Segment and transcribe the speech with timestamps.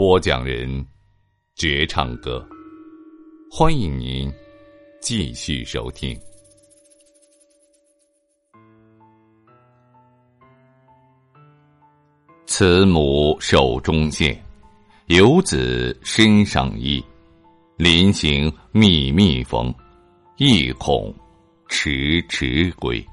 [0.00, 0.82] 播讲人：
[1.56, 2.42] 绝唱歌。
[3.50, 4.32] 欢迎您
[4.98, 6.18] 继续收听。
[12.46, 14.42] 慈母手中线，
[15.08, 17.04] 游子身上衣。
[17.76, 19.70] 临行密密缝，
[20.38, 21.14] 意恐
[21.68, 23.06] 迟迟归。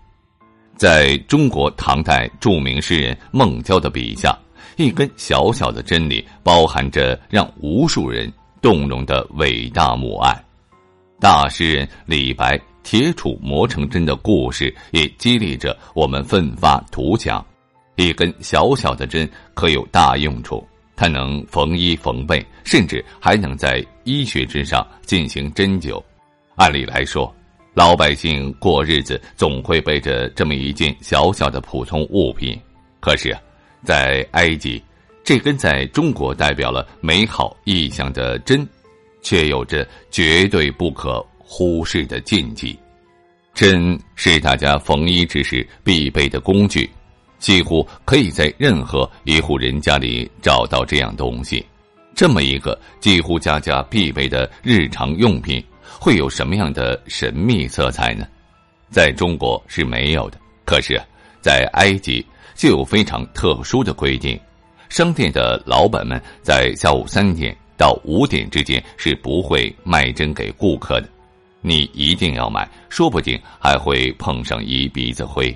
[0.77, 4.33] 在中国唐代著名诗人孟郊的笔下。
[4.75, 10.35] 一根小小的针里，包含着让无数人动容的伟大母爱。
[11.19, 17.43] 大诗人李白铁杵磨成针的故事，也激励着我们奋发图强。
[17.95, 20.63] 一根小小的针可有大用处，
[20.95, 25.99] 它能缝衣缝被，甚至还能在医学之上进行针灸。
[26.55, 27.33] 按理来说，
[27.73, 32.59] 老百姓过日子总会背着这么一件小小的普通物品，
[32.99, 33.35] 可是。
[33.83, 34.81] 在埃及，
[35.23, 38.67] 这根在中国代表了美好意象的针，
[39.21, 42.77] 却有着绝对不可忽视的禁忌。
[43.53, 46.89] 针是大家缝衣之时必备的工具，
[47.39, 51.65] 几乎可以在任何一户人家里找到这样东西。
[52.15, 55.63] 这么一个几乎家家必备的日常用品，
[55.99, 58.27] 会有什么样的神秘色彩呢？
[58.89, 60.99] 在中国是没有的，可是，
[61.41, 62.25] 在埃及。
[62.57, 64.37] 就有非常特殊的规定，
[64.89, 71.07] 商店的老板们在下午三点到五点之间是不会卖针给顾客的。
[71.61, 75.55] 你一定要买，说不定还会碰上一鼻子灰。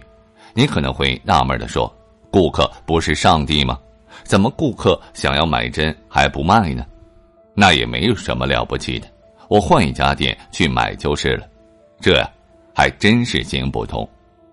[0.53, 1.91] 你可能会纳闷的说
[2.29, 3.79] ：“顾客不是上帝吗？
[4.23, 6.85] 怎么顾客想要买针还不卖呢？”
[7.56, 9.07] 那也没有什么了不起的，
[9.50, 11.47] 我换一家店去买就是了。
[12.00, 12.23] 这
[12.75, 14.07] 还真是行不通。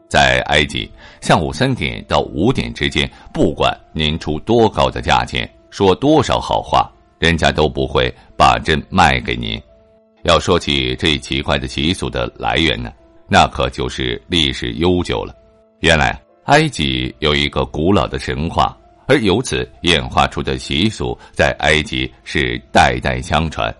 [0.08, 9.60] 在埃及，下午三点到五点之间，不管您出多高的价钱，说多少好话，人家都不会把针卖给您。
[10.22, 12.91] 要说起这奇怪的习俗的来源呢，
[13.28, 15.34] 那可就是历史悠久了。
[15.80, 18.75] 原来，埃及有一个古老的神话，
[19.06, 23.75] 而由此演化出的习俗，在埃及是代代相传。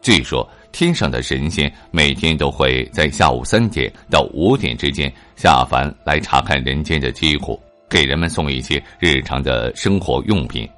[0.00, 0.48] 据说。
[0.76, 10.68] 天上的神仙每天都会在下午三点到五点之间下凡来查看人间的疾苦，给人们送一些日常的生活用品。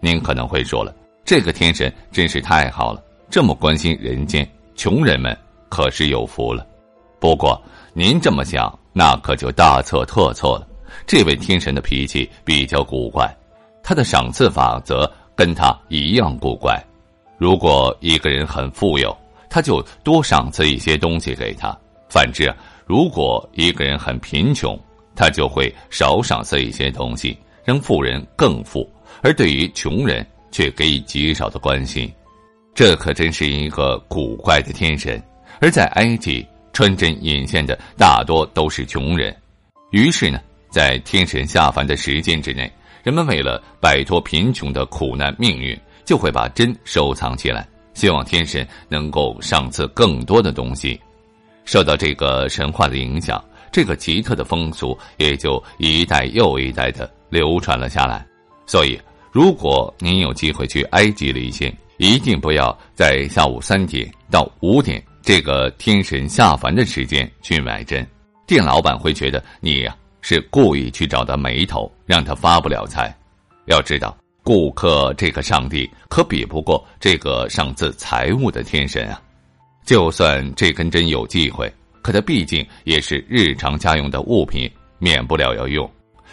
[0.00, 0.90] 您可能会说了，
[1.22, 5.36] 这个天神真是太好了，这么关心人间，穷人们
[5.68, 6.66] 可是有福了。
[7.20, 10.66] 不过您这么想，那可就大错特错了。
[11.06, 13.30] 这位天神的脾气比较古怪，
[13.82, 16.82] 他的赏赐法则跟他一样古怪。
[17.36, 19.14] 如果一个人很富有，
[19.52, 21.76] 他就多赏赐一些东西给他。
[22.08, 22.50] 反之，
[22.86, 24.78] 如果一个人很贫穷，
[25.14, 28.82] 他就会少赏赐一些东西，让富人更富；
[29.20, 32.10] 而对于穷人，却给予极少的关心。
[32.74, 35.22] 这可真是一个古怪的天神。
[35.60, 39.36] 而在埃及，穿针引线的大多都是穷人。
[39.90, 40.40] 于是呢，
[40.70, 42.72] 在天神下凡的时间之内，
[43.02, 47.68] 人们为了摆脱贫穷的苦难命运，就会把针收藏起来。
[47.94, 51.00] 希望天神能够赏赐更多的东西，
[51.64, 58.26] 受到这个神话的影响，这个奇特的风俗也就一代又一代的流传了下来。
[58.66, 59.00] 所以，
[59.30, 68.06] 如果您有机会去埃及旅行，一定不要在下午三点到五点这个天神下凡的时间去买针，
[68.46, 73.14] 店老板会觉得你呀是故意去找他眉头，让他发不了财。
[73.66, 74.16] 要知道。
[74.42, 79.20] 顾客这个上帝可比不过这个赏赐财物的天神啊！
[79.84, 81.72] 就算这根针有忌讳，
[82.02, 85.88] 可它毕竟也是日常家用的物品，免不了要用。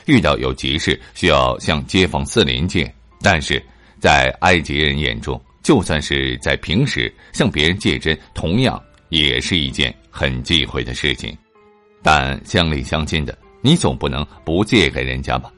[0.05, 2.91] 遇到有急事需要向街坊四邻借，
[3.21, 3.63] 但是
[3.99, 11.37] 在埃及人眼中，就算是在平时向别人借针，同样也是一件很忌讳的事情。
[12.01, 15.51] 但乡里乡亲的，你总不能不借给人家吧？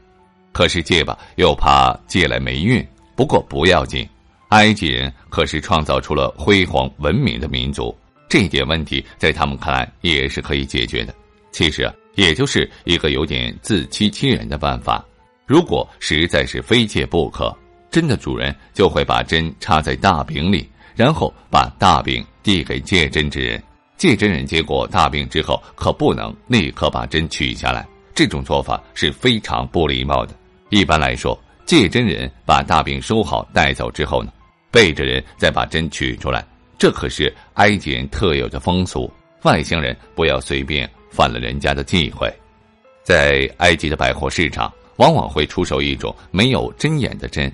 [0.52, 2.86] 可是借吧，又怕借来霉运。
[3.16, 4.08] 不过不要紧，
[4.50, 7.96] 埃及人可是创造出了辉煌文明的民族，
[8.28, 11.14] 这一点问题在他们看来也是可以解决的。
[11.52, 15.04] 其实啊，也就是一个有点自欺欺人的办法。
[15.46, 17.56] 如果实在是非借不可，
[17.90, 23.62] 针的主人就会把针插在大饼里，然后把大饼递给借针之人。
[23.98, 30.34] 借针人接过大饼之后，可不能立刻把针取下来，这种做法是非常不礼貌的。
[30.72, 34.32] 一般来说，借针人把大饼收好带走之后呢，
[34.72, 36.42] 背着人再把针取出来，
[36.78, 39.12] 这可是埃及人特有的风俗，
[39.44, 42.34] 外乡人不要随便犯了人家的忌讳。
[43.04, 47.52] 在埃及的百货市场，往往会出售一种没有针眼的针，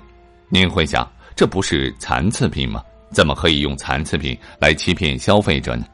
[0.48, 2.80] 您会想，这不是残次品吗？
[3.10, 5.84] 怎么可以用残次品来欺骗消费者呢？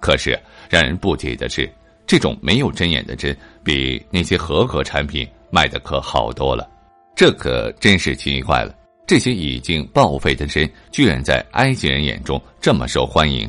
[0.00, 0.38] 可是
[0.68, 1.68] 让人不解的是，
[2.10, 5.24] 这种没有针眼的针，比那些合格产品。
[5.48, 6.68] 卖的可好多了，
[7.14, 8.74] 这可真是奇怪了。
[9.06, 13.48] 这些已经报废的针，居然在埃及人眼中这么受欢迎。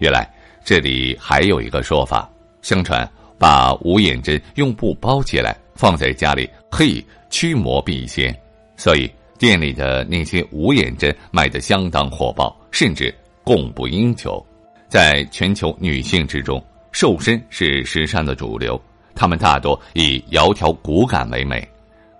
[0.00, 0.26] 原来
[0.64, 2.26] 这里还有一个说法：
[2.62, 3.06] 相传
[3.38, 8.34] 把五眼针用布包起来，放在家里可以驱魔辟邪，
[8.78, 14.42] 所以店里的那些五眼针卖的相当火爆，甚至供不应求。
[14.88, 16.62] 在全球女性之中，
[16.94, 18.80] 瘦身是时尚的主流。
[19.16, 21.68] 他们大多以窈窕骨感为美，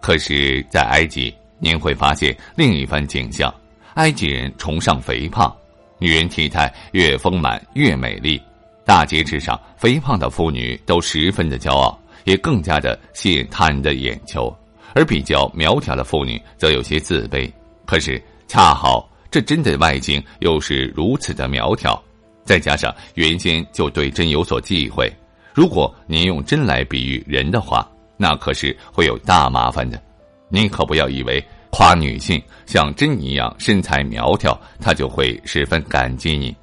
[0.00, 3.52] 可是，在埃及，您会发现另一番景象：
[3.94, 5.54] 埃及人崇尚肥胖，
[5.98, 8.40] 女人体态越丰满越美丽。
[8.84, 14.52] 大街之上，肥胖的妇女都十分的骄傲，也更加的吸引他人的眼球；
[14.92, 17.48] 而比较苗条的妇女则有些自卑。
[17.86, 22.00] 可是，恰好这真的外形又是如此的苗条，
[22.44, 25.12] 再加上原先就对针有所忌讳。
[25.52, 30.00] 如果您用针来比喻人的话，那可是会有大麻烦的。
[30.48, 36.54] 您可不要以为夸女性像针一样身材苗条，她就会十分感激你，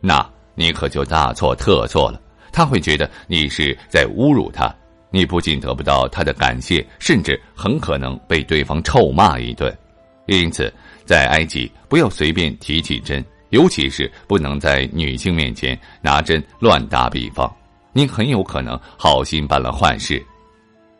[0.00, 2.20] 那你可就大错特错了。
[2.52, 4.74] 她会觉得你是在侮辱她，
[5.10, 9.76] 你不仅得不到她的感谢，甚至很可能被对方臭骂一顿。
[10.26, 10.72] 因此，
[11.04, 13.22] 在埃及不要随便提起针，
[13.54, 17.48] 尤其是不能在女性面前拿针乱打比方。
[17.92, 20.20] 您很有可能好心办了坏事。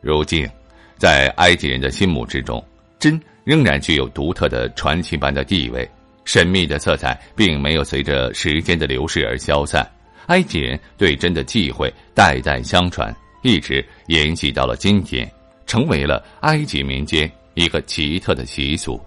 [0.01, 0.49] 如今，
[0.97, 2.65] 在埃及人的心目之中，
[3.01, 5.89] 针仍然具有独特的传奇般的地位，
[6.25, 9.85] 神秘的色彩并没有随着时间的流逝而消散。
[10.27, 13.13] 埃及人对针的忌讳代代相传，
[13.43, 15.29] 一直延续到了今天，
[15.67, 19.01] 成为了埃及民间一个奇特的习俗。